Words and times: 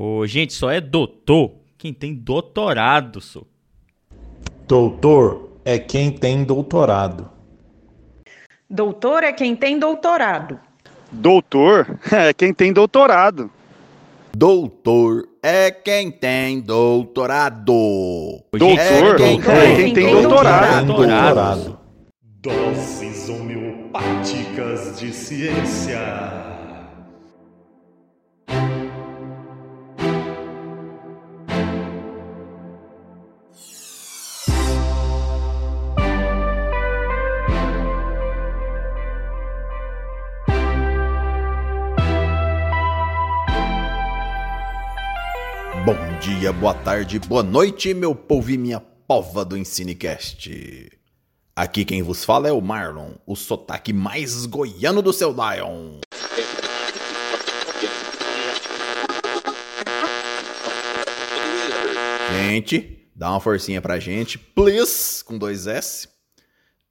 Ô, 0.00 0.24
gente, 0.28 0.52
só 0.52 0.70
é 0.70 0.80
doutor 0.80 1.54
quem 1.76 1.92
tem 1.92 2.14
doutorado, 2.14 3.20
só. 3.20 3.42
Doutor 4.64 5.58
é 5.64 5.76
quem 5.76 6.12
tem 6.12 6.44
doutorado. 6.44 7.28
Doutor 8.70 9.24
é 9.24 9.32
quem 9.32 9.56
tem 9.56 9.76
doutorado. 9.76 10.60
Doutor 11.10 11.98
é 12.12 12.32
quem 12.32 12.54
tem 12.54 12.72
doutorado. 12.72 13.50
Doutor 14.32 15.28
é 15.42 15.72
quem 15.72 16.12
tem 16.12 16.60
doutorado. 16.60 18.44
Doutor 18.52 18.78
é 18.78 19.16
quem, 19.16 19.40
é 19.40 19.74
quem 19.74 19.94
tem 19.94 20.22
doutorado. 20.22 20.86
doutorado. 20.86 21.78
Doses 22.40 23.28
homeopáticas 23.28 25.00
de 25.00 25.12
ciência. 25.12 26.57
Dia, 46.48 46.52
boa 46.52 46.72
tarde, 46.72 47.18
boa 47.18 47.42
noite, 47.42 47.92
meu 47.92 48.14
povo 48.14 48.50
e 48.50 48.56
minha 48.56 48.80
pova 48.80 49.44
do 49.44 49.54
Ensinecast. 49.54 50.50
Aqui 51.54 51.84
quem 51.84 52.02
vos 52.02 52.24
fala 52.24 52.48
é 52.48 52.52
o 52.52 52.60
Marlon, 52.60 53.12
o 53.26 53.36
sotaque 53.36 53.92
mais 53.92 54.46
goiano 54.46 55.02
do 55.02 55.12
seu 55.12 55.30
Lion. 55.30 56.00
Gente, 62.32 63.10
dá 63.14 63.30
uma 63.30 63.40
forcinha 63.40 63.82
pra 63.82 63.98
gente, 63.98 64.38
please, 64.38 65.22
com 65.22 65.36
dois 65.36 65.66
S. 65.66 66.08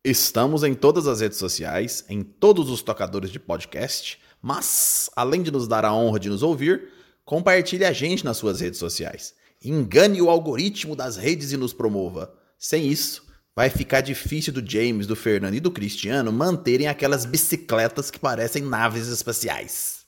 Estamos 0.03 0.63
em 0.63 0.75
todas 0.75 1.07
as 1.07 1.19
redes 1.19 1.39
sociais, 1.39 2.05
em 2.07 2.21
todos 2.21 2.69
os 2.69 2.83
tocadores 2.83 3.31
de 3.31 3.39
podcast, 3.39 4.19
mas, 4.39 5.09
além 5.15 5.41
de 5.41 5.49
nos 5.49 5.67
dar 5.67 5.83
a 5.83 5.93
honra 5.93 6.19
de 6.19 6.29
nos 6.29 6.43
ouvir, 6.43 6.89
compartilhe 7.25 7.85
a 7.85 7.91
gente 7.91 8.23
nas 8.23 8.37
suas 8.37 8.61
redes 8.61 8.77
sociais. 8.77 9.33
Engane 9.63 10.21
o 10.21 10.29
algoritmo 10.29 10.95
das 10.95 11.17
redes 11.17 11.51
e 11.51 11.57
nos 11.57 11.73
promova. 11.73 12.33
Sem 12.59 12.87
isso, 12.87 13.25
vai 13.55 13.69
ficar 13.69 14.01
difícil 14.01 14.53
do 14.53 14.63
James, 14.63 15.07
do 15.07 15.15
Fernando 15.15 15.55
e 15.55 15.59
do 15.59 15.71
Cristiano 15.71 16.31
manterem 16.31 16.87
aquelas 16.87 17.25
bicicletas 17.25 18.11
que 18.11 18.19
parecem 18.19 18.61
naves 18.61 19.07
espaciais. 19.07 20.05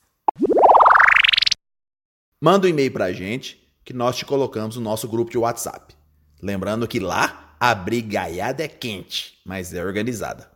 Manda 2.40 2.66
um 2.66 2.70
e-mail 2.70 2.92
pra 2.92 3.12
gente 3.12 3.60
que 3.84 3.92
nós 3.92 4.16
te 4.16 4.24
colocamos 4.24 4.76
no 4.76 4.82
nosso 4.82 5.08
grupo 5.08 5.30
de 5.30 5.38
WhatsApp. 5.38 5.94
Lembrando 6.40 6.86
que 6.88 7.00
lá 7.00 7.56
a 7.58 7.74
brigaiada 7.74 8.64
é 8.64 8.68
quente, 8.68 9.38
mas 9.44 9.74
é 9.74 9.84
organizada. 9.84 10.50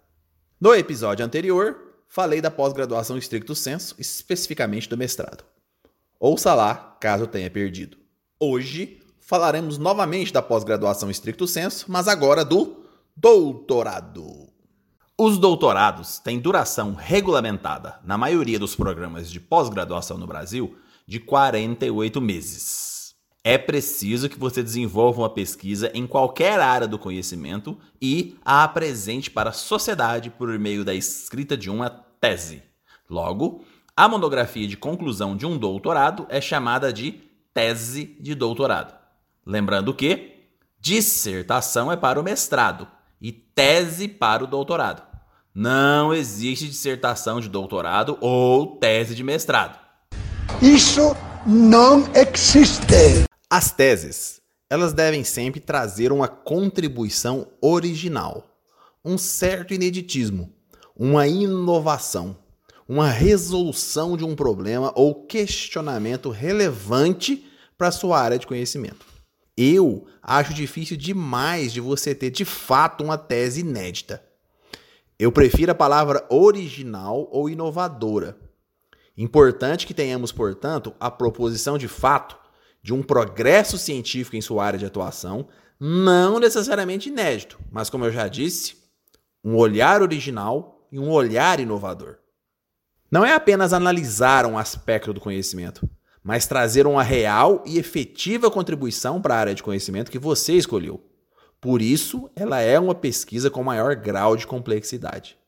No 0.60 0.72
episódio 0.74 1.26
anterior, 1.26 1.76
falei 2.08 2.40
da 2.40 2.50
pós-graduação 2.50 3.18
estricto 3.18 3.54
senso, 3.54 3.96
especificamente 3.98 4.88
do 4.88 4.96
mestrado. 4.96 5.44
Ouça 6.18 6.54
lá, 6.54 6.96
caso 7.00 7.26
tenha 7.26 7.50
perdido. 7.50 8.03
Hoje 8.40 8.98
falaremos 9.20 9.78
novamente 9.78 10.32
da 10.32 10.42
pós-graduação 10.42 11.08
estricto 11.08 11.46
senso, 11.46 11.86
mas 11.88 12.08
agora 12.08 12.44
do 12.44 12.84
doutorado. 13.16 14.48
Os 15.16 15.38
doutorados 15.38 16.18
têm 16.18 16.40
duração 16.40 16.94
regulamentada, 16.94 18.00
na 18.04 18.18
maioria 18.18 18.58
dos 18.58 18.74
programas 18.74 19.30
de 19.30 19.38
pós-graduação 19.38 20.18
no 20.18 20.26
Brasil, 20.26 20.76
de 21.06 21.20
48 21.20 22.20
meses. 22.20 23.14
É 23.44 23.56
preciso 23.56 24.28
que 24.28 24.38
você 24.38 24.64
desenvolva 24.64 25.20
uma 25.20 25.30
pesquisa 25.30 25.92
em 25.94 26.04
qualquer 26.04 26.58
área 26.58 26.88
do 26.88 26.98
conhecimento 26.98 27.78
e 28.02 28.36
a 28.44 28.64
apresente 28.64 29.30
para 29.30 29.50
a 29.50 29.52
sociedade 29.52 30.30
por 30.30 30.58
meio 30.58 30.84
da 30.84 30.94
escrita 30.94 31.56
de 31.56 31.70
uma 31.70 31.88
tese. 31.88 32.62
Logo, 33.08 33.64
a 33.96 34.08
monografia 34.08 34.66
de 34.66 34.76
conclusão 34.76 35.36
de 35.36 35.46
um 35.46 35.56
doutorado 35.56 36.26
é 36.28 36.40
chamada 36.40 36.92
de 36.92 37.22
tese 37.54 38.16
de 38.20 38.34
doutorado. 38.34 38.94
Lembrando 39.46 39.94
que 39.94 40.48
dissertação 40.80 41.90
é 41.90 41.96
para 41.96 42.20
o 42.20 42.22
mestrado 42.24 42.88
e 43.22 43.32
tese 43.32 44.08
para 44.08 44.42
o 44.42 44.46
doutorado. 44.46 45.02
Não 45.54 46.12
existe 46.12 46.68
dissertação 46.68 47.40
de 47.40 47.48
doutorado 47.48 48.18
ou 48.20 48.76
tese 48.76 49.14
de 49.14 49.22
mestrado. 49.22 49.78
Isso 50.60 51.16
não 51.46 52.04
existe. 52.12 53.24
As 53.48 53.70
teses, 53.70 54.40
elas 54.68 54.92
devem 54.92 55.22
sempre 55.22 55.60
trazer 55.60 56.10
uma 56.10 56.26
contribuição 56.26 57.46
original, 57.62 58.44
um 59.04 59.16
certo 59.16 59.72
ineditismo, 59.72 60.52
uma 60.96 61.28
inovação, 61.28 62.36
uma 62.88 63.08
resolução 63.08 64.16
de 64.16 64.24
um 64.24 64.34
problema 64.34 64.92
ou 64.94 65.26
questionamento 65.26 66.30
relevante 66.30 67.46
para 67.76 67.90
sua 67.90 68.20
área 68.20 68.38
de 68.38 68.46
conhecimento. 68.46 69.06
Eu 69.56 70.06
acho 70.22 70.52
difícil 70.52 70.96
demais 70.96 71.72
de 71.72 71.80
você 71.80 72.14
ter 72.14 72.30
de 72.30 72.44
fato 72.44 73.04
uma 73.04 73.16
tese 73.16 73.60
inédita. 73.60 74.22
Eu 75.18 75.30
prefiro 75.30 75.72
a 75.72 75.74
palavra 75.76 76.26
original 76.28 77.28
ou 77.30 77.48
inovadora. 77.48 78.36
Importante 79.16 79.86
que 79.86 79.94
tenhamos, 79.94 80.32
portanto, 80.32 80.92
a 80.98 81.10
proposição 81.10 81.78
de 81.78 81.86
fato 81.86 82.36
de 82.82 82.92
um 82.92 83.02
progresso 83.02 83.78
científico 83.78 84.36
em 84.36 84.42
sua 84.42 84.64
área 84.64 84.78
de 84.78 84.84
atuação, 84.84 85.48
não 85.78 86.38
necessariamente 86.38 87.08
inédito, 87.08 87.58
mas 87.70 87.88
como 87.88 88.04
eu 88.04 88.12
já 88.12 88.28
disse, 88.28 88.76
um 89.42 89.56
olhar 89.56 90.02
original 90.02 90.86
e 90.90 90.98
um 90.98 91.10
olhar 91.10 91.60
inovador. 91.60 92.18
Não 93.10 93.24
é 93.24 93.34
apenas 93.34 93.72
analisar 93.72 94.46
um 94.46 94.58
aspecto 94.58 95.12
do 95.12 95.20
conhecimento, 95.20 95.88
mas 96.22 96.46
trazer 96.46 96.86
uma 96.86 97.02
real 97.02 97.62
e 97.66 97.78
efetiva 97.78 98.50
contribuição 98.50 99.20
para 99.20 99.34
a 99.34 99.38
área 99.38 99.54
de 99.54 99.62
conhecimento 99.62 100.10
que 100.10 100.18
você 100.18 100.54
escolheu. 100.54 101.00
Por 101.60 101.80
isso, 101.80 102.30
ela 102.34 102.60
é 102.60 102.78
uma 102.78 102.94
pesquisa 102.94 103.50
com 103.50 103.62
maior 103.62 103.94
grau 103.94 104.36
de 104.36 104.46
complexidade. 104.46 105.38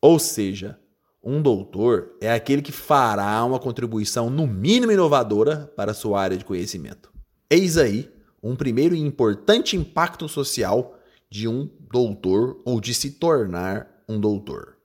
Ou 0.00 0.18
seja, 0.18 0.78
um 1.22 1.42
doutor 1.42 2.16
é 2.20 2.32
aquele 2.32 2.62
que 2.62 2.72
fará 2.72 3.44
uma 3.44 3.58
contribuição 3.58 4.30
no 4.30 4.46
mínimo 4.46 4.92
inovadora 4.92 5.72
para 5.76 5.90
a 5.90 5.94
sua 5.94 6.20
área 6.20 6.36
de 6.36 6.44
conhecimento. 6.44 7.12
Eis 7.50 7.76
aí 7.76 8.10
um 8.42 8.54
primeiro 8.54 8.94
e 8.94 9.00
importante 9.00 9.76
impacto 9.76 10.28
social 10.28 10.96
de 11.28 11.48
um 11.48 11.68
doutor 11.90 12.60
ou 12.64 12.80
de 12.80 12.94
se 12.94 13.12
tornar 13.12 14.02
um 14.08 14.20
doutor. 14.20 14.76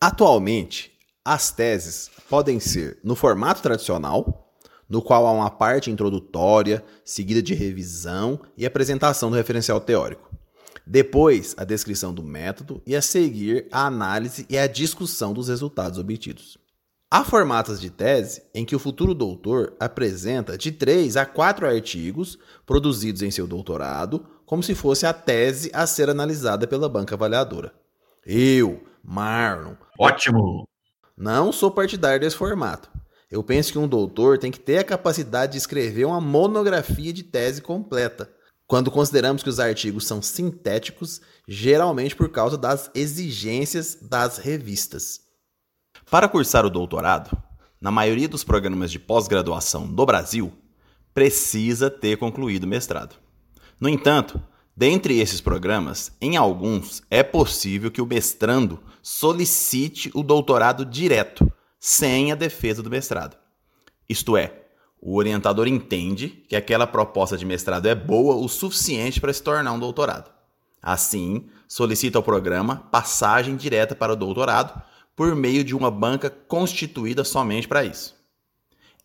Atualmente, 0.00 0.89
as 1.24 1.50
teses 1.50 2.10
podem 2.28 2.58
ser 2.58 2.98
no 3.04 3.14
formato 3.14 3.62
tradicional, 3.62 4.54
no 4.88 5.00
qual 5.00 5.26
há 5.26 5.32
uma 5.32 5.50
parte 5.50 5.90
introdutória, 5.90 6.84
seguida 7.04 7.42
de 7.42 7.54
revisão 7.54 8.40
e 8.56 8.66
apresentação 8.66 9.30
do 9.30 9.36
referencial 9.36 9.80
teórico. 9.80 10.30
Depois, 10.86 11.54
a 11.56 11.64
descrição 11.64 12.12
do 12.12 12.22
método 12.22 12.82
e 12.84 12.96
a 12.96 13.02
seguir 13.02 13.68
a 13.70 13.86
análise 13.86 14.44
e 14.48 14.58
a 14.58 14.66
discussão 14.66 15.32
dos 15.32 15.48
resultados 15.48 15.98
obtidos. 15.98 16.58
Há 17.08 17.24
formatos 17.24 17.80
de 17.80 17.90
tese 17.90 18.42
em 18.54 18.64
que 18.64 18.74
o 18.74 18.78
futuro 18.78 19.14
doutor 19.14 19.74
apresenta 19.78 20.56
de 20.56 20.72
3 20.72 21.16
a 21.16 21.26
4 21.26 21.66
artigos 21.66 22.38
produzidos 22.64 23.22
em 23.22 23.30
seu 23.30 23.46
doutorado, 23.46 24.24
como 24.46 24.62
se 24.62 24.74
fosse 24.74 25.06
a 25.06 25.12
tese 25.12 25.70
a 25.72 25.86
ser 25.86 26.08
analisada 26.08 26.66
pela 26.66 26.88
banca 26.88 27.14
avaliadora. 27.14 27.72
Eu, 28.24 28.84
Marlon. 29.02 29.74
Ótimo! 29.98 30.69
Não 31.20 31.52
sou 31.52 31.70
partidário 31.70 32.18
desse 32.18 32.34
formato. 32.34 32.90
Eu 33.30 33.44
penso 33.44 33.72
que 33.72 33.78
um 33.78 33.86
doutor 33.86 34.38
tem 34.38 34.50
que 34.50 34.58
ter 34.58 34.78
a 34.78 34.84
capacidade 34.84 35.52
de 35.52 35.58
escrever 35.58 36.06
uma 36.06 36.18
monografia 36.18 37.12
de 37.12 37.22
tese 37.22 37.60
completa, 37.60 38.32
quando 38.66 38.90
consideramos 38.90 39.42
que 39.42 39.50
os 39.50 39.60
artigos 39.60 40.06
são 40.06 40.22
sintéticos, 40.22 41.20
geralmente 41.46 42.16
por 42.16 42.30
causa 42.30 42.56
das 42.56 42.90
exigências 42.94 43.98
das 44.00 44.38
revistas. 44.38 45.20
Para 46.10 46.26
cursar 46.26 46.64
o 46.64 46.70
doutorado, 46.70 47.36
na 47.78 47.90
maioria 47.90 48.26
dos 48.26 48.42
programas 48.42 48.90
de 48.90 48.98
pós-graduação 48.98 49.86
do 49.86 50.06
Brasil, 50.06 50.50
precisa 51.12 51.90
ter 51.90 52.16
concluído 52.16 52.64
o 52.64 52.68
mestrado. 52.68 53.14
No 53.78 53.90
entanto, 53.90 54.42
dentre 54.76 55.18
esses 55.18 55.40
programas, 55.40 56.12
em 56.20 56.36
alguns 56.36 57.02
é 57.10 57.22
possível 57.22 57.90
que 57.90 58.02
o 58.02 58.06
mestrando 58.06 58.80
solicite 59.02 60.10
o 60.14 60.22
doutorado 60.22 60.84
direto, 60.84 61.50
sem 61.78 62.30
a 62.30 62.34
defesa 62.34 62.82
do 62.82 62.90
mestrado. 62.90 63.36
Isto 64.08 64.36
é, 64.36 64.60
o 65.00 65.16
orientador 65.16 65.66
entende 65.66 66.44
que 66.48 66.54
aquela 66.54 66.86
proposta 66.86 67.36
de 67.36 67.46
mestrado 67.46 67.86
é 67.86 67.94
boa 67.94 68.36
o 68.36 68.48
suficiente 68.48 69.20
para 69.20 69.32
se 69.32 69.42
tornar 69.42 69.72
um 69.72 69.78
doutorado. 69.78 70.30
Assim, 70.82 71.46
solicita 71.66 72.18
ao 72.18 72.22
programa 72.22 72.88
passagem 72.90 73.56
direta 73.56 73.94
para 73.94 74.12
o 74.12 74.16
doutorado 74.16 74.82
por 75.16 75.34
meio 75.34 75.62
de 75.62 75.74
uma 75.74 75.90
banca 75.90 76.30
constituída 76.30 77.24
somente 77.24 77.68
para 77.68 77.84
isso. 77.84 78.16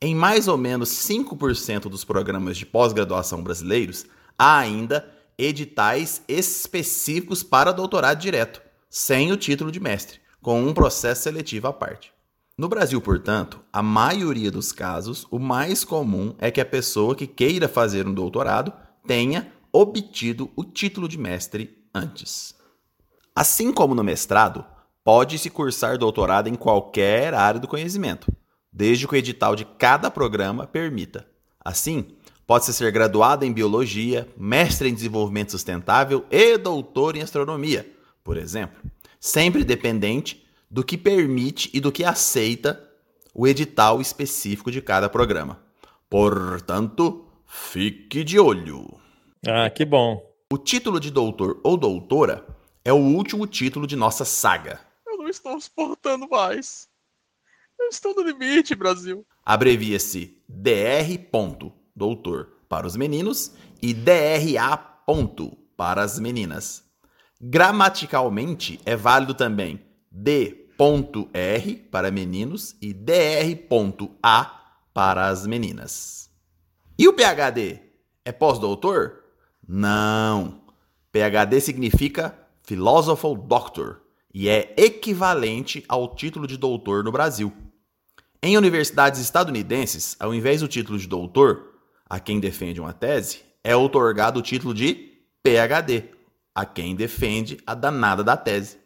Em 0.01 0.13
mais 0.13 0.47
ou 0.47 0.57
menos 0.57 0.89
5% 0.89 1.83
dos 1.83 2.03
programas 2.03 2.57
de 2.57 2.65
pós-graduação 2.65 3.41
brasileiros, 3.41 4.05
há 4.37 4.57
ainda 4.57 5.09
editais 5.37 6.21
específicos 6.27 7.43
para 7.43 7.71
doutorado 7.71 8.19
direto, 8.19 8.61
sem 8.89 9.31
o 9.31 9.37
título 9.37 9.71
de 9.71 9.79
mestre, 9.79 10.19
com 10.41 10.61
um 10.63 10.73
processo 10.73 11.23
seletivo 11.23 11.67
à 11.67 11.73
parte. 11.73 12.13
No 12.57 12.69
Brasil, 12.69 13.01
portanto, 13.01 13.59
a 13.71 13.83
maioria 13.83 14.49
dos 14.49 14.71
casos, 14.71 15.27
o 15.29 15.37
mais 15.37 15.83
comum 15.83 16.33
é 16.37 16.49
que 16.49 16.61
a 16.61 16.65
pessoa 16.65 17.13
que 17.13 17.27
queira 17.27 17.67
fazer 17.67 18.07
um 18.07 18.13
doutorado 18.13 18.71
tenha 19.05 19.51
obtido 19.73 20.49
o 20.55 20.63
título 20.63 21.07
de 21.07 21.17
mestre 21.17 21.85
antes. 21.93 22.55
Assim 23.35 23.73
como 23.73 23.93
no 23.93 24.05
mestrado, 24.05 24.63
pode-se 25.03 25.49
cursar 25.49 25.97
doutorado 25.97 26.47
em 26.47 26.55
qualquer 26.55 27.33
área 27.33 27.59
do 27.59 27.67
conhecimento, 27.67 28.31
desde 28.71 29.05
que 29.05 29.13
o 29.13 29.17
edital 29.17 29.53
de 29.53 29.65
cada 29.65 30.09
programa 30.09 30.65
permita. 30.65 31.27
Assim, 31.59 32.15
pode-se 32.45 32.73
ser 32.73 32.91
graduado 32.91 33.45
em 33.45 33.53
biologia, 33.53 34.27
mestre 34.37 34.89
em 34.89 34.93
desenvolvimento 34.93 35.51
sustentável 35.51 36.25
e 36.29 36.57
doutor 36.57 37.15
em 37.15 37.21
astronomia, 37.21 37.89
por 38.23 38.37
exemplo, 38.37 38.81
sempre 39.19 39.63
dependente 39.63 40.45
do 40.69 40.83
que 40.83 40.97
permite 40.97 41.69
e 41.73 41.79
do 41.79 41.91
que 41.91 42.03
aceita 42.03 42.81
o 43.33 43.47
edital 43.47 43.99
específico 43.99 44.71
de 44.71 44.81
cada 44.81 45.09
programa. 45.09 45.59
Portanto, 46.09 47.25
fique 47.45 48.23
de 48.23 48.39
olho. 48.39 48.87
Ah, 49.47 49.69
que 49.69 49.85
bom. 49.85 50.21
O 50.51 50.57
título 50.57 50.99
de 50.99 51.11
doutor 51.11 51.59
ou 51.63 51.75
doutora 51.75 52.45
é 52.83 52.93
o 52.93 52.97
último 52.97 53.47
título 53.47 53.87
de 53.87 53.95
nossa 53.95 54.23
saga. 54.23 54.79
Eu 55.05 55.17
não 55.17 55.27
estou 55.27 55.59
suportando 55.59 56.27
mais. 56.29 56.87
Eu 57.79 57.89
estou 57.89 58.15
no 58.15 58.21
limite, 58.21 58.75
Brasil. 58.75 59.25
Abrevia-se 59.43 60.41
DR. 60.47 61.17
Doutor 61.95 62.49
para 62.67 62.85
os 62.85 62.95
meninos 62.95 63.53
e 63.81 63.93
DRA. 63.93 64.77
para 65.77 66.01
as 66.01 66.19
meninas. 66.19 66.83
Gramaticalmente 67.41 68.79
é 68.85 68.95
válido 68.95 69.33
também 69.33 69.81
D.R 70.11 71.75
para 71.91 72.11
meninos 72.11 72.75
e 72.81 72.93
DR.A 72.93 74.61
para 74.93 75.27
as 75.27 75.45
meninas. 75.45 76.29
E 76.97 77.07
o 77.07 77.13
PhD? 77.13 77.81
É 78.23 78.31
pós-doutor? 78.31 79.23
Não. 79.67 80.61
PhD 81.11 81.59
significa 81.59 82.37
Philosopher 82.63 83.35
Doctor 83.35 84.01
e 84.33 84.49
é 84.49 84.73
equivalente 84.77 85.83
ao 85.87 86.15
título 86.15 86.47
de 86.47 86.57
doutor 86.57 87.03
no 87.03 87.11
Brasil. 87.11 87.53
Em 88.41 88.57
universidades 88.57 89.19
estadunidenses, 89.19 90.15
ao 90.19 90.33
invés 90.33 90.61
do 90.61 90.67
título 90.67 90.97
de 90.97 91.07
doutor, 91.07 91.74
a 92.09 92.19
quem 92.19 92.39
defende 92.39 92.79
uma 92.79 92.93
tese, 92.93 93.41
é 93.63 93.75
otorgado 93.75 94.39
o 94.39 94.43
título 94.43 94.73
de 94.73 95.13
PhD, 95.43 96.05
a 96.53 96.65
quem 96.65 96.95
defende 96.95 97.57
a 97.65 97.73
danada 97.73 98.23
da 98.23 98.37
tese. 98.37 98.77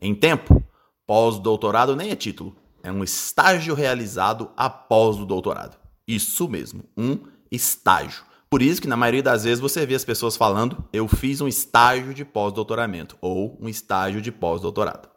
Em 0.00 0.14
tempo, 0.14 0.62
pós-doutorado 1.06 1.96
nem 1.96 2.10
é 2.10 2.16
título, 2.16 2.56
é 2.82 2.92
um 2.92 3.02
estágio 3.02 3.74
realizado 3.74 4.50
após 4.56 5.16
o 5.16 5.24
doutorado. 5.24 5.76
Isso 6.06 6.48
mesmo, 6.48 6.84
um 6.96 7.18
estágio. 7.50 8.24
Por 8.48 8.62
isso 8.62 8.80
que 8.80 8.88
na 8.88 8.96
maioria 8.96 9.22
das 9.22 9.44
vezes 9.44 9.58
você 9.58 9.84
vê 9.84 9.94
as 9.94 10.04
pessoas 10.04 10.36
falando: 10.36 10.84
"Eu 10.92 11.08
fiz 11.08 11.40
um 11.40 11.48
estágio 11.48 12.14
de 12.14 12.24
pós-doutoramento" 12.24 13.16
ou 13.20 13.58
um 13.60 13.68
estágio 13.68 14.20
de 14.20 14.30
pós-doutorado. 14.30 15.08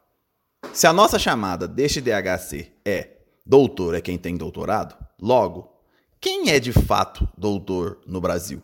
Se 0.73 0.87
a 0.87 0.93
nossa 0.93 1.19
chamada 1.19 1.67
deste 1.67 2.01
DHC 2.01 2.71
é 2.85 3.17
doutor 3.45 3.95
é 3.95 4.01
quem 4.01 4.17
tem 4.17 4.35
doutorado, 4.35 4.95
logo, 5.21 5.78
quem 6.21 6.49
é 6.49 6.59
de 6.59 6.73
fato 6.73 7.27
doutor 7.37 7.99
no 8.05 8.19
Brasil? 8.19 8.61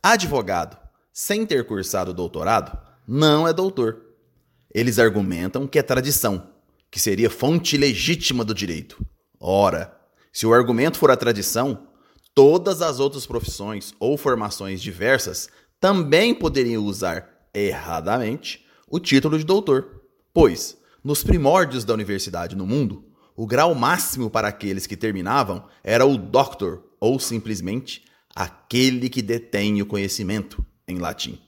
Advogado, 0.00 0.78
sem 1.12 1.44
ter 1.44 1.66
cursado 1.66 2.14
doutorado, 2.14 2.78
não 3.06 3.48
é 3.48 3.52
doutor. 3.52 4.00
Eles 4.72 5.00
argumentam 5.00 5.66
que 5.66 5.78
é 5.78 5.82
tradição, 5.82 6.50
que 6.92 7.00
seria 7.00 7.28
fonte 7.28 7.76
legítima 7.76 8.44
do 8.44 8.54
direito. 8.54 9.04
Ora, 9.40 9.92
se 10.32 10.46
o 10.46 10.54
argumento 10.54 10.96
for 10.96 11.10
a 11.10 11.16
tradição, 11.16 11.88
todas 12.32 12.80
as 12.80 13.00
outras 13.00 13.26
profissões 13.26 13.92
ou 13.98 14.16
formações 14.16 14.80
diversas 14.80 15.48
também 15.80 16.32
poderiam 16.32 16.84
usar, 16.84 17.48
erradamente, 17.52 18.64
o 18.88 19.00
título 19.00 19.36
de 19.36 19.44
doutor. 19.44 20.00
Pois, 20.32 20.78
nos 21.02 21.24
primórdios 21.24 21.84
da 21.84 21.92
universidade 21.92 22.54
no 22.54 22.64
mundo, 22.64 23.04
o 23.36 23.46
grau 23.46 23.74
máximo 23.74 24.30
para 24.30 24.48
aqueles 24.48 24.86
que 24.86 24.96
terminavam 24.96 25.66
era 25.82 26.06
o 26.06 26.16
doctor, 26.16 26.82
ou 27.00 27.18
simplesmente 27.18 28.04
aquele 28.34 29.08
que 29.08 29.22
detém 29.22 29.80
o 29.82 29.86
conhecimento, 29.86 30.64
em 30.86 30.98
latim. 30.98 31.40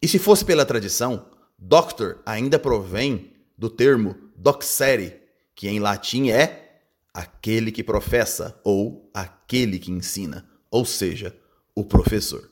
E 0.00 0.08
se 0.08 0.18
fosse 0.18 0.44
pela 0.44 0.64
tradição, 0.64 1.26
doctor 1.58 2.20
ainda 2.24 2.58
provém 2.58 3.32
do 3.56 3.68
termo 3.68 4.16
doxere, 4.36 5.20
que 5.54 5.68
em 5.68 5.80
latim 5.80 6.30
é 6.30 6.80
aquele 7.12 7.72
que 7.72 7.82
professa 7.82 8.60
ou 8.62 9.10
aquele 9.12 9.78
que 9.78 9.90
ensina, 9.90 10.48
ou 10.70 10.84
seja, 10.84 11.36
o 11.74 11.84
professor. 11.84 12.48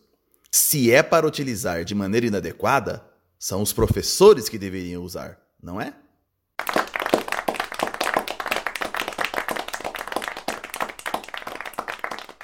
Se 0.51 0.91
é 0.91 1.03
para 1.03 1.27
utilizar 1.27 1.85
de 1.85 1.95
maneira 1.95 2.27
inadequada, 2.27 3.05
são 3.39 3.63
os 3.63 3.73
professores 3.73 4.49
que 4.49 4.59
deveriam 4.59 5.03
usar, 5.03 5.39
não 5.63 5.81
é? 5.81 5.95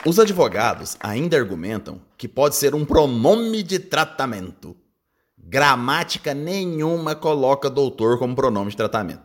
Os 0.05 0.19
advogados 0.19 0.97
ainda 0.99 1.37
argumentam 1.37 2.03
que 2.19 2.27
pode 2.27 2.57
ser 2.57 2.75
um 2.75 2.85
pronome 2.85 3.63
de 3.63 3.79
tratamento. 3.79 4.77
Gramática 5.39 6.35
nenhuma 6.35 7.15
coloca 7.15 7.71
doutor 7.71 8.19
como 8.19 8.35
pronome 8.35 8.73
de 8.73 8.77
tratamento. 8.77 9.23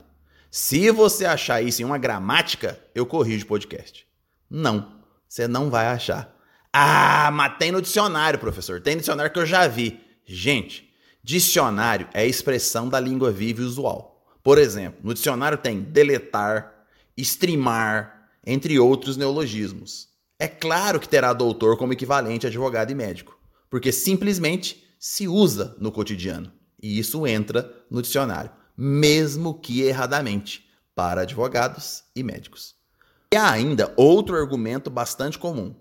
Se 0.51 0.91
você 0.91 1.25
achar 1.25 1.63
isso 1.63 1.81
em 1.81 1.85
uma 1.85 1.97
gramática, 1.97 2.79
eu 2.93 3.07
corrijo 3.07 3.45
o 3.45 3.47
podcast. 3.47 4.05
Não, 4.47 5.01
você 5.27 5.47
não 5.47 5.71
vai 5.71 5.87
achar. 5.87 6.31
Ah, 6.71 7.31
mas 7.33 7.57
tem 7.57 7.71
no 7.71 7.81
dicionário, 7.81 8.37
professor. 8.37 8.79
Tem 8.79 8.97
dicionário 8.97 9.33
que 9.33 9.39
eu 9.39 9.47
já 9.47 9.67
vi. 9.67 9.99
Gente, 10.27 10.93
dicionário 11.23 12.07
é 12.13 12.21
a 12.21 12.25
expressão 12.25 12.87
da 12.87 12.99
língua 12.99 13.31
viva 13.31 13.61
e 13.61 13.65
usual. 13.65 14.23
Por 14.43 14.59
exemplo, 14.59 14.99
no 15.03 15.15
dicionário 15.15 15.57
tem 15.57 15.81
deletar, 15.81 16.71
streamar, 17.17 18.29
entre 18.45 18.77
outros 18.77 19.17
neologismos. 19.17 20.15
É 20.39 20.47
claro 20.47 20.99
que 20.99 21.09
terá 21.09 21.33
doutor 21.33 21.77
como 21.77 21.93
equivalente 21.93 22.45
a 22.45 22.49
advogado 22.49 22.91
e 22.91 22.95
médico, 22.95 23.37
porque 23.69 23.91
simplesmente 23.91 24.83
se 24.99 25.27
usa 25.27 25.75
no 25.79 25.91
cotidiano. 25.91 26.51
E 26.81 26.99
isso 26.99 27.25
entra 27.25 27.73
no 27.89 28.03
dicionário, 28.03 28.51
mesmo 28.77 29.59
que 29.59 29.81
erradamente, 29.81 30.69
para 30.93 31.21
advogados 31.21 32.03
e 32.15 32.21
médicos. 32.21 32.75
E 33.33 33.35
há 33.35 33.51
ainda 33.51 33.91
outro 33.97 34.35
argumento 34.35 34.91
bastante 34.91 35.39
comum, 35.39 35.75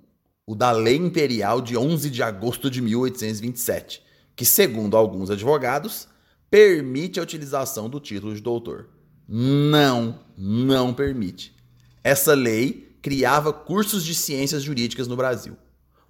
o 0.46 0.54
da 0.54 0.72
Lei 0.72 0.96
Imperial 0.96 1.60
de 1.60 1.76
11 1.76 2.08
de 2.08 2.22
agosto 2.22 2.70
de 2.70 2.80
1827, 2.80 4.02
que, 4.34 4.44
segundo 4.44 4.96
alguns 4.96 5.30
advogados, 5.30 6.08
permite 6.50 7.20
a 7.20 7.22
utilização 7.22 7.90
do 7.90 8.00
título 8.00 8.34
de 8.34 8.40
doutor. 8.40 8.88
Não, 9.28 10.20
não 10.36 10.94
permite. 10.94 11.54
Essa 12.02 12.32
lei 12.34 12.85
criava 13.06 13.52
cursos 13.52 14.04
de 14.04 14.16
ciências 14.16 14.64
jurídicas 14.64 15.06
no 15.06 15.14
Brasil. 15.14 15.56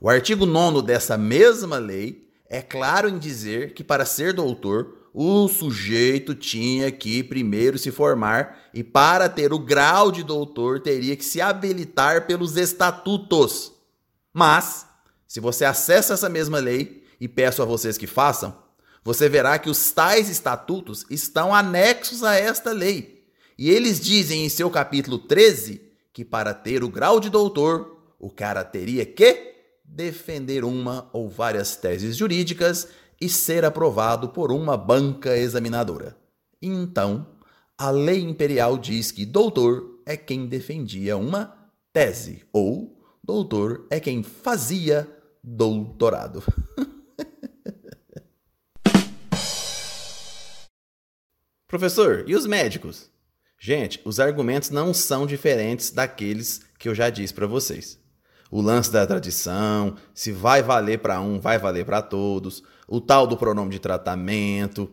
O 0.01 0.09
artigo 0.09 0.47
9 0.47 0.81
dessa 0.81 1.19
mesma 1.19 1.77
lei 1.77 2.27
é 2.49 2.63
claro 2.63 3.07
em 3.07 3.19
dizer 3.19 3.75
que 3.75 3.85
para 3.85 4.07
ser 4.07 4.33
doutor, 4.33 5.11
o 5.13 5.47
sujeito 5.47 6.35
tinha 6.35 6.91
que 6.91 7.23
primeiro 7.23 7.77
se 7.77 7.91
formar 7.91 8.71
e 8.73 8.83
para 8.83 9.29
ter 9.29 9.53
o 9.53 9.59
grau 9.59 10.11
de 10.11 10.23
doutor 10.23 10.81
teria 10.81 11.15
que 11.15 11.25
se 11.27 11.39
habilitar 11.39 12.27
pelos 12.27 12.57
estatutos. 12.57 13.75
Mas, 14.33 14.87
se 15.29 15.39
você 15.39 15.67
acessa 15.67 16.15
essa 16.15 16.31
mesma 16.31 16.59
lei, 16.61 17.05
e 17.21 17.29
peço 17.29 17.61
a 17.61 17.67
vocês 17.67 17.99
que 17.99 18.07
façam, 18.07 18.57
você 19.05 19.29
verá 19.29 19.59
que 19.59 19.69
os 19.69 19.93
tais 19.93 20.31
estatutos 20.31 21.05
estão 21.11 21.55
anexos 21.55 22.25
a 22.25 22.37
esta 22.37 22.73
lei. 22.73 23.23
E 23.59 23.69
eles 23.69 24.01
dizem 24.01 24.47
em 24.47 24.49
seu 24.49 24.71
capítulo 24.71 25.19
13 25.19 25.86
que 26.17 26.25
para 26.25 26.53
ter 26.55 26.83
o 26.83 26.89
grau 26.89 27.21
de 27.21 27.29
doutor, 27.29 28.15
o 28.19 28.31
cara 28.31 28.65
teria 28.65 29.05
que 29.05 29.55
defender 29.85 30.65
uma 30.65 31.11
ou 31.13 31.29
várias 31.29 31.77
teses 31.77 32.17
jurídicas 32.17 32.89
e 33.21 33.29
ser 33.29 33.67
aprovado 33.67 34.31
por 34.31 34.51
uma 34.51 34.79
banca 34.79 35.37
examinadora. 35.37 36.17
Então, 36.63 37.27
a 37.77 37.91
lei 37.91 38.23
imperial 38.23 38.79
diz 38.79 39.13
que 39.13 39.27
doutor 39.27 40.01
é 40.07 40.17
quem 40.17 40.47
defendia 40.47 41.19
uma 41.19 41.55
tese 41.93 42.47
ou 42.51 42.99
doutor 43.23 43.87
é 43.91 44.01
quem 44.01 44.23
fazia 44.23 45.07
doutorado. 45.45 46.43
Professor, 51.69 52.25
e 52.27 52.35
os 52.35 52.47
médicos? 52.47 53.15
Gente, 53.59 54.01
os 54.05 54.21
argumentos 54.21 54.71
não 54.71 54.93
são 54.93 55.27
diferentes 55.27 55.91
daqueles 55.91 56.61
que 56.79 56.89
eu 56.89 56.95
já 56.95 57.11
disse 57.11 57.33
para 57.33 57.47
vocês. 57.47 57.99
O 58.51 58.61
lance 58.61 58.93
da 58.93 59.07
tradição, 59.07 59.97
se 60.15 60.31
vai 60.31 60.63
valer 60.63 61.01
para 61.01 61.21
um, 61.21 61.41
vai 61.41 61.59
valer 61.59 61.85
para 61.85 62.03
todos, 62.03 62.63
o 62.87 63.01
tal 63.01 63.27
do 63.27 63.37
pronome 63.37 63.71
de 63.71 63.81
tratamento. 63.81 64.89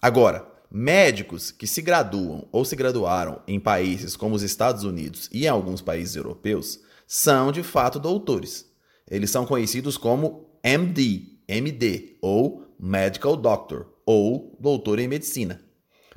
Agora, 0.00 0.46
médicos 0.70 1.50
que 1.50 1.66
se 1.66 1.80
graduam 1.80 2.48
ou 2.50 2.64
se 2.64 2.74
graduaram 2.74 3.40
em 3.46 3.60
países 3.60 4.16
como 4.16 4.34
os 4.34 4.42
Estados 4.42 4.84
Unidos 4.84 5.28
e 5.32 5.44
em 5.44 5.48
alguns 5.48 5.80
países 5.80 6.16
europeus 6.16 6.80
são 7.06 7.52
de 7.52 7.62
fato 7.62 7.98
doutores. 7.98 8.66
Eles 9.08 9.30
são 9.30 9.46
conhecidos 9.46 9.96
como 9.96 10.50
MD, 10.62 11.38
MD 11.46 12.18
ou 12.20 12.66
Medical 12.78 13.36
Doctor 13.36 13.86
ou 14.04 14.56
doutor 14.60 14.98
em 14.98 15.08
medicina. 15.08 15.60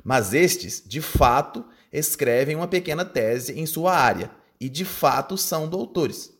Mas 0.04 0.34
estes, 0.34 0.82
de 0.84 1.00
fato, 1.00 1.64
escrevem 1.92 2.56
uma 2.56 2.66
pequena 2.66 3.04
tese 3.04 3.58
em 3.58 3.66
sua 3.66 3.94
área 3.94 4.30
e 4.60 4.68
de 4.68 4.84
fato 4.84 5.36
são 5.36 5.68
doutores. 5.68 6.32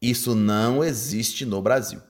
Isso 0.00 0.34
não 0.34 0.84
existe 0.84 1.46
no 1.46 1.62
Brasil. 1.62 2.00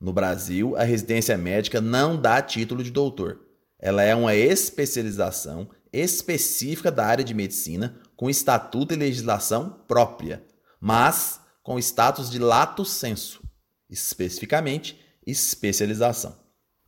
No 0.00 0.12
Brasil, 0.12 0.76
a 0.76 0.82
residência 0.82 1.36
médica 1.36 1.80
não 1.80 2.20
dá 2.20 2.40
título 2.40 2.82
de 2.82 2.90
doutor. 2.90 3.40
Ela 3.78 4.02
é 4.02 4.14
uma 4.14 4.34
especialização 4.34 5.68
específica 5.92 6.90
da 6.90 7.04
área 7.04 7.24
de 7.24 7.34
medicina 7.34 8.00
com 8.16 8.30
estatuto 8.30 8.94
e 8.94 8.96
legislação 8.96 9.84
própria, 9.86 10.44
mas 10.80 11.40
com 11.62 11.78
status 11.78 12.30
de 12.30 12.38
lato 12.38 12.84
sensu, 12.84 13.42
especificamente 13.90 14.98
especialização. 15.26 16.41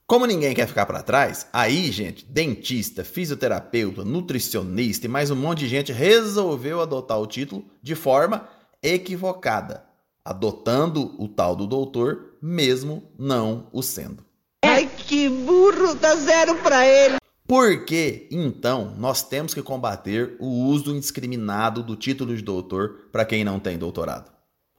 Como 0.07 0.27
ninguém 0.27 0.55
quer 0.55 0.69
ficar 0.69 0.85
para 0.85 1.03
trás, 1.03 1.47
aí, 1.51 1.91
gente, 1.91 2.27
dentista, 2.27 3.03
fisioterapeuta, 3.03 4.05
nutricionista 4.05 5.07
e 5.07 5.09
mais 5.09 5.31
um 5.31 5.35
monte 5.35 5.61
de 5.61 5.69
gente 5.69 5.93
resolveu 5.93 6.83
adotar 6.83 7.19
o 7.19 7.27
título 7.27 7.65
de 7.83 7.95
forma 7.95 8.47
equivocada, 8.83 9.83
adotando 10.23 11.15
o 11.19 11.27
tal 11.27 11.57
do 11.57 11.67
doutor, 11.67 12.37
mesmo 12.43 13.11
não 13.19 13.71
o 13.73 13.83
sendo. 13.83 14.23
Ai, 14.63 14.87
que 14.95 15.27
burro, 15.27 15.95
dá 15.95 16.15
zero 16.17 16.55
para 16.57 16.87
ele. 16.87 17.17
Por 17.49 17.87
que, 17.87 18.29
então, 18.31 18.95
nós 18.99 19.23
temos 19.23 19.55
que 19.55 19.63
combater 19.63 20.37
o 20.39 20.67
uso 20.67 20.95
indiscriminado 20.95 21.83
do 21.83 21.97
título 21.97 22.37
de 22.37 22.43
doutor 22.43 23.09
para 23.11 23.25
quem 23.25 23.43
não 23.43 23.59
tem 23.59 23.79
doutorado? 23.79 24.31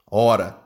Ora, 0.09 0.64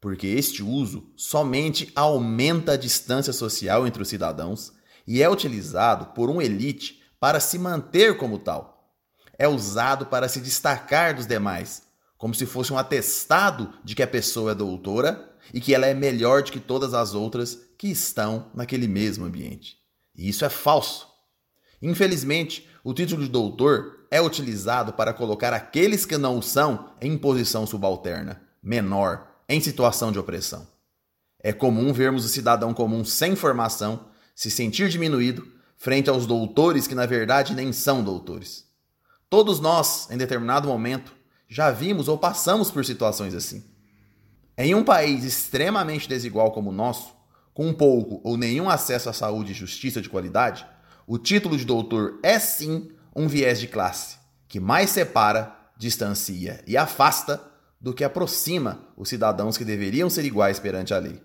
porque 0.00 0.26
este 0.26 0.62
uso 0.62 1.10
somente 1.16 1.90
aumenta 1.94 2.72
a 2.72 2.76
distância 2.76 3.32
social 3.32 3.86
entre 3.86 4.02
os 4.02 4.08
cidadãos 4.08 4.72
e 5.06 5.22
é 5.22 5.28
utilizado 5.28 6.06
por 6.14 6.28
uma 6.28 6.44
elite 6.44 7.02
para 7.18 7.40
se 7.40 7.58
manter 7.58 8.16
como 8.16 8.38
tal. 8.38 8.92
É 9.38 9.46
usado 9.46 10.06
para 10.06 10.28
se 10.28 10.40
destacar 10.40 11.14
dos 11.14 11.26
demais, 11.26 11.82
como 12.16 12.34
se 12.34 12.46
fosse 12.46 12.72
um 12.72 12.78
atestado 12.78 13.72
de 13.84 13.94
que 13.94 14.02
a 14.02 14.06
pessoa 14.06 14.52
é 14.52 14.54
doutora 14.54 15.30
e 15.52 15.60
que 15.60 15.74
ela 15.74 15.86
é 15.86 15.94
melhor 15.94 16.42
do 16.42 16.50
que 16.50 16.60
todas 16.60 16.94
as 16.94 17.14
outras 17.14 17.58
que 17.78 17.88
estão 17.88 18.50
naquele 18.54 18.88
mesmo 18.88 19.24
ambiente. 19.24 19.76
E 20.14 20.28
isso 20.28 20.44
é 20.44 20.48
falso. 20.48 21.08
Infelizmente, 21.80 22.68
o 22.82 22.94
título 22.94 23.22
de 23.22 23.28
doutor 23.28 24.06
é 24.10 24.20
utilizado 24.20 24.92
para 24.92 25.12
colocar 25.12 25.52
aqueles 25.52 26.06
que 26.06 26.16
não 26.16 26.38
o 26.38 26.42
são 26.42 26.90
em 27.00 27.18
posição 27.18 27.66
subalterna, 27.66 28.40
menor, 28.62 29.35
em 29.48 29.60
situação 29.60 30.10
de 30.10 30.18
opressão. 30.18 30.66
É 31.40 31.52
comum 31.52 31.92
vermos 31.92 32.24
o 32.24 32.28
cidadão 32.28 32.74
comum 32.74 33.04
sem 33.04 33.36
formação 33.36 34.06
se 34.34 34.50
sentir 34.50 34.88
diminuído 34.88 35.46
frente 35.76 36.10
aos 36.10 36.26
doutores 36.26 36.86
que 36.86 36.94
na 36.94 37.06
verdade 37.06 37.54
nem 37.54 37.72
são 37.72 38.02
doutores. 38.02 38.64
Todos 39.28 39.60
nós, 39.60 40.08
em 40.10 40.16
determinado 40.16 40.68
momento, 40.68 41.14
já 41.48 41.70
vimos 41.70 42.08
ou 42.08 42.18
passamos 42.18 42.70
por 42.70 42.84
situações 42.84 43.34
assim. 43.34 43.64
Em 44.58 44.74
um 44.74 44.82
país 44.82 45.24
extremamente 45.24 46.08
desigual 46.08 46.50
como 46.52 46.70
o 46.70 46.72
nosso, 46.72 47.14
com 47.52 47.72
pouco 47.72 48.20
ou 48.24 48.36
nenhum 48.36 48.68
acesso 48.68 49.08
à 49.08 49.12
saúde 49.12 49.52
e 49.52 49.54
justiça 49.54 50.00
de 50.00 50.08
qualidade, 50.08 50.66
o 51.06 51.18
título 51.18 51.56
de 51.56 51.64
doutor 51.64 52.18
é 52.22 52.38
sim 52.38 52.90
um 53.14 53.28
viés 53.28 53.60
de 53.60 53.68
classe 53.68 54.16
que 54.48 54.60
mais 54.60 54.90
separa, 54.90 55.54
distancia 55.76 56.62
e 56.66 56.76
afasta 56.76 57.42
do 57.80 57.94
que 57.94 58.04
aproxima 58.04 58.88
os 58.96 59.08
cidadãos 59.08 59.56
que 59.56 59.64
deveriam 59.64 60.10
ser 60.10 60.24
iguais 60.24 60.58
perante 60.58 60.94
a 60.94 60.98
lei. 60.98 61.20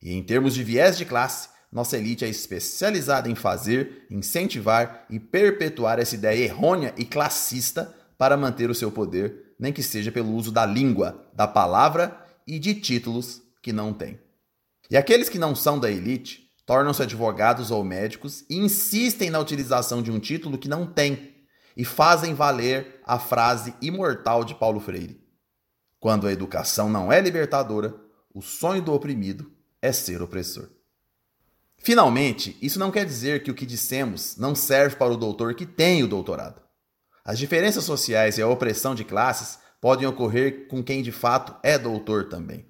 E 0.00 0.12
em 0.12 0.22
termos 0.22 0.54
de 0.54 0.62
viés 0.62 0.96
de 0.96 1.04
classe, 1.04 1.48
nossa 1.70 1.98
elite 1.98 2.24
é 2.24 2.28
especializada 2.28 3.28
em 3.28 3.34
fazer, 3.34 4.06
incentivar 4.10 5.04
e 5.10 5.20
perpetuar 5.20 5.98
essa 5.98 6.14
ideia 6.14 6.44
errônea 6.44 6.94
e 6.96 7.04
classista 7.04 7.94
para 8.16 8.36
manter 8.36 8.70
o 8.70 8.74
seu 8.74 8.90
poder, 8.90 9.54
nem 9.58 9.72
que 9.72 9.82
seja 9.82 10.10
pelo 10.10 10.32
uso 10.32 10.50
da 10.50 10.64
língua, 10.64 11.28
da 11.34 11.46
palavra 11.46 12.18
e 12.46 12.58
de 12.58 12.74
títulos 12.74 13.42
que 13.62 13.72
não 13.72 13.92
têm. 13.92 14.18
E 14.90 14.96
aqueles 14.96 15.28
que 15.28 15.38
não 15.38 15.54
são 15.54 15.78
da 15.78 15.90
elite 15.90 16.48
tornam-se 16.64 17.02
advogados 17.02 17.70
ou 17.70 17.84
médicos 17.84 18.44
e 18.48 18.56
insistem 18.56 19.30
na 19.30 19.38
utilização 19.38 20.02
de 20.02 20.10
um 20.10 20.18
título 20.18 20.56
que 20.56 20.68
não 20.68 20.86
tem 20.86 21.34
e 21.76 21.84
fazem 21.84 22.34
valer 22.34 23.00
a 23.04 23.18
frase 23.18 23.74
imortal 23.80 24.44
de 24.44 24.54
Paulo 24.54 24.80
Freire: 24.80 25.20
quando 26.00 26.26
a 26.26 26.32
educação 26.32 26.88
não 26.88 27.12
é 27.12 27.20
libertadora, 27.20 27.94
o 28.32 28.40
sonho 28.40 28.82
do 28.82 28.92
oprimido 28.92 29.50
é 29.82 29.92
ser 29.92 30.22
opressor. 30.22 30.68
Finalmente, 31.78 32.56
isso 32.60 32.78
não 32.78 32.90
quer 32.90 33.04
dizer 33.04 33.42
que 33.42 33.50
o 33.50 33.54
que 33.54 33.64
dissemos 33.64 34.36
não 34.36 34.54
serve 34.54 34.96
para 34.96 35.12
o 35.12 35.16
doutor 35.16 35.54
que 35.54 35.66
tem 35.66 36.02
o 36.02 36.08
doutorado. 36.08 36.60
As 37.24 37.38
diferenças 37.38 37.84
sociais 37.84 38.38
e 38.38 38.42
a 38.42 38.48
opressão 38.48 38.94
de 38.94 39.04
classes 39.04 39.58
podem 39.80 40.06
ocorrer 40.06 40.66
com 40.68 40.82
quem 40.82 41.02
de 41.02 41.12
fato 41.12 41.54
é 41.62 41.78
doutor 41.78 42.28
também. 42.28 42.66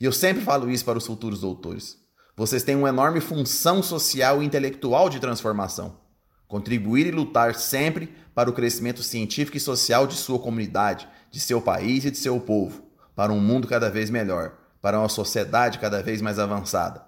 E 0.00 0.04
eu 0.04 0.12
sempre 0.12 0.42
falo 0.42 0.70
isso 0.70 0.84
para 0.84 0.98
os 0.98 1.06
futuros 1.06 1.40
doutores. 1.40 1.96
Vocês 2.36 2.62
têm 2.62 2.76
uma 2.76 2.88
enorme 2.88 3.20
função 3.20 3.82
social 3.82 4.42
e 4.42 4.46
intelectual 4.46 5.08
de 5.08 5.20
transformação. 5.20 6.00
Contribuir 6.46 7.06
e 7.06 7.10
lutar 7.10 7.54
sempre 7.54 8.12
para 8.34 8.50
o 8.50 8.52
crescimento 8.52 9.02
científico 9.02 9.56
e 9.56 9.60
social 9.60 10.06
de 10.06 10.14
sua 10.14 10.38
comunidade, 10.38 11.08
de 11.34 11.40
seu 11.40 11.60
país 11.60 12.04
e 12.04 12.12
de 12.12 12.16
seu 12.16 12.38
povo, 12.38 12.84
para 13.12 13.32
um 13.32 13.40
mundo 13.40 13.66
cada 13.66 13.90
vez 13.90 14.08
melhor, 14.08 14.56
para 14.80 15.00
uma 15.00 15.08
sociedade 15.08 15.80
cada 15.80 16.00
vez 16.00 16.22
mais 16.22 16.38
avançada. 16.38 17.04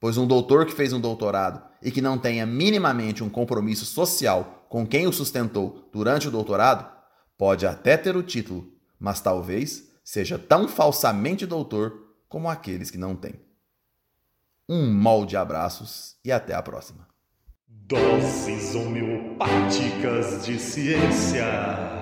Pois 0.00 0.16
um 0.16 0.26
doutor 0.26 0.66
que 0.66 0.72
fez 0.72 0.92
um 0.92 1.00
doutorado 1.00 1.62
e 1.80 1.92
que 1.92 2.02
não 2.02 2.18
tenha 2.18 2.44
minimamente 2.44 3.22
um 3.22 3.30
compromisso 3.30 3.86
social 3.86 4.66
com 4.68 4.84
quem 4.84 5.06
o 5.06 5.12
sustentou 5.12 5.88
durante 5.92 6.26
o 6.26 6.30
doutorado, 6.30 6.90
pode 7.38 7.68
até 7.68 7.96
ter 7.96 8.16
o 8.16 8.22
título, 8.22 8.66
mas 8.98 9.20
talvez 9.20 9.84
seja 10.02 10.36
tão 10.40 10.66
falsamente 10.66 11.46
doutor 11.46 12.16
como 12.28 12.50
aqueles 12.50 12.90
que 12.90 12.98
não 12.98 13.14
têm. 13.14 13.34
Um 14.68 14.92
molde 14.92 15.36
abraços 15.36 16.16
e 16.24 16.32
até 16.32 16.52
a 16.52 16.62
próxima. 16.62 17.06
Doses 17.68 18.74
homeopáticas 18.74 20.44
de 20.44 20.58
ciência. 20.58 21.97